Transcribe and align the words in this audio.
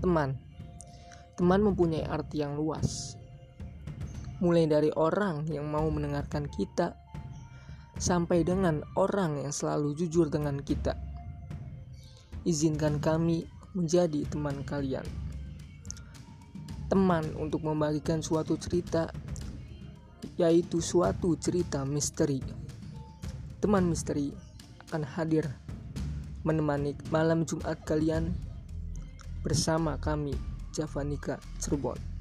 Teman, 0.00 0.32
teman 1.36 1.60
mempunyai 1.60 2.08
arti 2.08 2.40
yang 2.40 2.56
luas, 2.56 3.20
mulai 4.40 4.64
dari 4.64 4.88
orang 4.96 5.44
yang 5.52 5.68
mau 5.68 5.84
mendengarkan 5.92 6.48
kita 6.48 6.96
sampai 8.00 8.40
dengan 8.40 8.80
orang 8.96 9.44
yang 9.44 9.52
selalu 9.52 9.92
jujur 9.92 10.32
dengan 10.32 10.56
kita. 10.64 10.96
Izinkan 12.48 12.96
kami 13.04 13.44
menjadi 13.76 14.24
teman 14.24 14.64
kalian. 14.64 15.04
Teman 16.88 17.36
untuk 17.36 17.60
membagikan 17.60 18.24
suatu 18.24 18.56
cerita, 18.56 19.12
yaitu 20.40 20.80
suatu 20.80 21.36
cerita 21.36 21.84
misteri. 21.84 22.40
Teman 23.60 23.84
misteri 23.84 24.32
akan 24.88 25.04
hadir 25.04 25.44
menemani 26.40 26.96
malam 27.12 27.44
Jumat 27.44 27.76
kalian 27.84 28.32
bersama 29.40 29.96
kami 29.96 30.36
Javanika 30.70 31.40
Cirebon. 31.58 32.19